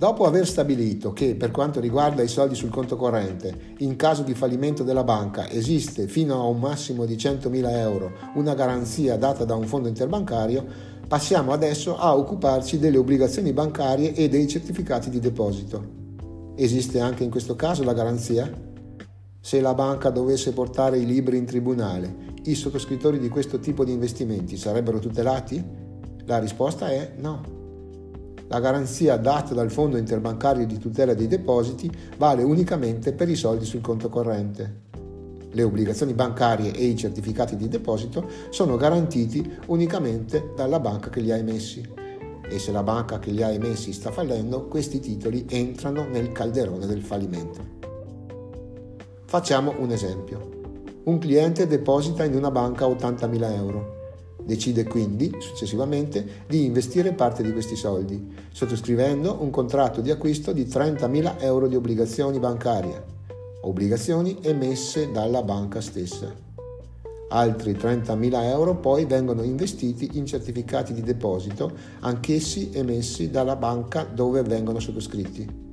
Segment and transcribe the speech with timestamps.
[0.00, 4.32] Dopo aver stabilito che per quanto riguarda i soldi sul conto corrente, in caso di
[4.32, 9.56] fallimento della banca esiste fino a un massimo di 100.000 euro una garanzia data da
[9.56, 10.64] un fondo interbancario,
[11.06, 16.54] passiamo adesso a occuparci delle obbligazioni bancarie e dei certificati di deposito.
[16.56, 18.50] Esiste anche in questo caso la garanzia?
[19.38, 23.92] Se la banca dovesse portare i libri in tribunale, i sottoscrittori di questo tipo di
[23.92, 25.62] investimenti sarebbero tutelati?
[26.24, 27.59] La risposta è no.
[28.50, 33.64] La garanzia data dal Fondo interbancario di tutela dei depositi vale unicamente per i soldi
[33.64, 34.88] sul conto corrente.
[35.52, 41.30] Le obbligazioni bancarie e i certificati di deposito sono garantiti unicamente dalla banca che li
[41.30, 41.88] ha emessi.
[42.42, 46.86] E se la banca che li ha emessi sta fallendo, questi titoli entrano nel calderone
[46.86, 47.64] del fallimento.
[49.26, 51.02] Facciamo un esempio.
[51.04, 53.98] Un cliente deposita in una banca 80.000 euro
[54.44, 60.64] Decide quindi, successivamente, di investire parte di questi soldi, sottoscrivendo un contratto di acquisto di
[60.64, 63.02] 30.000 euro di obbligazioni bancarie,
[63.62, 66.48] obbligazioni emesse dalla banca stessa.
[67.32, 74.42] Altri 30.000 euro poi vengono investiti in certificati di deposito, anch'essi emessi dalla banca dove
[74.42, 75.69] vengono sottoscritti.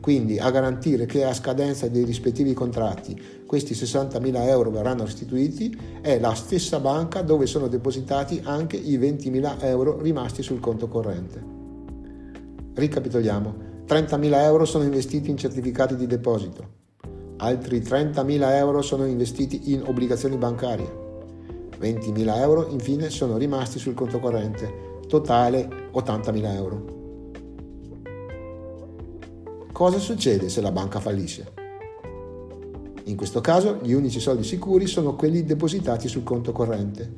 [0.00, 6.18] Quindi a garantire che a scadenza dei rispettivi contratti questi 60.000 euro verranno restituiti è
[6.18, 11.42] la stessa banca dove sono depositati anche i 20.000 euro rimasti sul conto corrente.
[12.72, 13.54] Ricapitoliamo,
[13.86, 16.68] 30.000 euro sono investiti in certificati di deposito,
[17.38, 21.08] altri 30.000 euro sono investiti in obbligazioni bancarie,
[21.78, 26.99] 20.000 euro infine sono rimasti sul conto corrente, totale 80.000 euro.
[29.80, 31.54] Cosa succede se la banca fallisce?
[33.04, 37.10] In questo caso gli unici soldi sicuri sono quelli depositati sul conto corrente.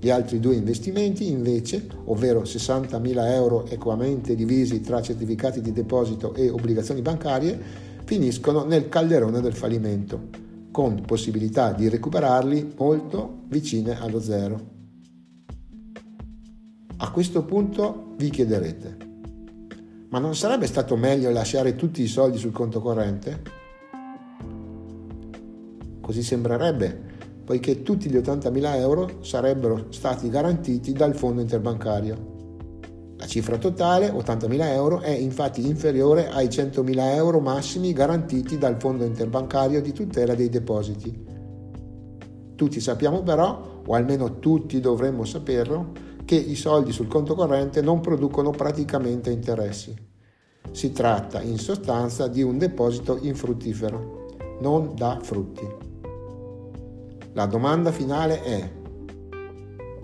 [0.00, 6.48] Gli altri due investimenti invece, ovvero 60.000 euro equamente divisi tra certificati di deposito e
[6.48, 7.60] obbligazioni bancarie,
[8.06, 10.28] finiscono nel calderone del fallimento,
[10.70, 14.60] con possibilità di recuperarli molto vicine allo zero.
[16.96, 19.05] A questo punto vi chiederete,
[20.16, 23.42] ma non sarebbe stato meglio lasciare tutti i soldi sul conto corrente?
[26.00, 27.02] Così sembrerebbe,
[27.44, 33.14] poiché tutti gli 80.000 euro sarebbero stati garantiti dal fondo interbancario.
[33.18, 39.04] La cifra totale, 80.000 euro, è infatti inferiore ai 100.000 euro massimi garantiti dal fondo
[39.04, 41.24] interbancario di tutela dei depositi.
[42.54, 45.92] Tutti sappiamo però, o almeno tutti dovremmo saperlo,
[46.26, 49.94] che i soldi sul conto corrente non producono praticamente interessi.
[50.72, 54.26] Si tratta in sostanza di un deposito infruttifero,
[54.60, 55.66] non da frutti.
[57.32, 58.70] La domanda finale è,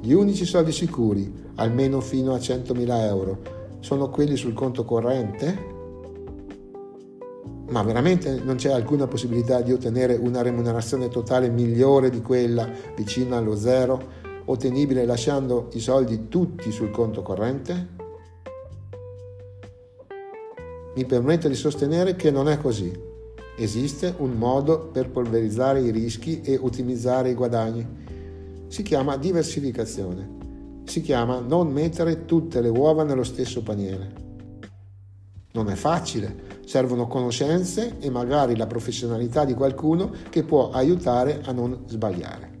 [0.00, 3.38] gli unici soldi sicuri, almeno fino a 100.000 euro,
[3.78, 5.76] sono quelli sul conto corrente?
[7.68, 13.36] Ma veramente non c'è alcuna possibilità di ottenere una remunerazione totale migliore di quella vicina
[13.36, 17.96] allo zero ottenibile lasciando i soldi tutti sul conto corrente?
[20.94, 22.92] Mi permetto di sostenere che non è così.
[23.56, 27.86] Esiste un modo per polverizzare i rischi e ottimizzare i guadagni.
[28.68, 30.36] Si chiama diversificazione.
[30.84, 34.26] Si chiama non mettere tutte le uova nello stesso paniere.
[35.52, 41.52] Non è facile, servono conoscenze e magari la professionalità di qualcuno che può aiutare a
[41.52, 42.57] non sbagliare.